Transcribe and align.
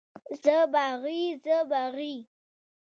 زه 0.43 0.55
باغي، 0.73 1.21
زه 1.43 1.57
باغي. 1.69 2.15